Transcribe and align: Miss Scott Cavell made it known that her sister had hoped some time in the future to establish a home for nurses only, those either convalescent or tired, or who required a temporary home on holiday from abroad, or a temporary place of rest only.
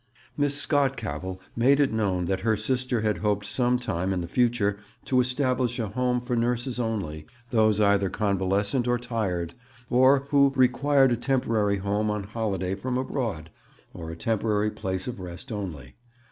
Miss 0.35 0.55
Scott 0.59 0.97
Cavell 0.97 1.39
made 1.55 1.79
it 1.79 1.93
known 1.93 2.25
that 2.25 2.39
her 2.39 2.57
sister 2.57 3.01
had 3.01 3.19
hoped 3.19 3.45
some 3.45 3.77
time 3.77 4.11
in 4.13 4.21
the 4.21 4.27
future 4.27 4.77
to 5.05 5.19
establish 5.19 5.77
a 5.77 5.89
home 5.89 6.19
for 6.21 6.35
nurses 6.35 6.79
only, 6.79 7.27
those 7.51 7.79
either 7.79 8.09
convalescent 8.09 8.87
or 8.87 8.97
tired, 8.97 9.53
or 9.91 10.25
who 10.31 10.53
required 10.55 11.11
a 11.11 11.15
temporary 11.15 11.77
home 11.77 12.09
on 12.09 12.23
holiday 12.23 12.73
from 12.73 12.97
abroad, 12.97 13.51
or 13.93 14.09
a 14.09 14.15
temporary 14.15 14.71
place 14.71 15.05
of 15.07 15.19
rest 15.19 15.51
only. 15.51 15.93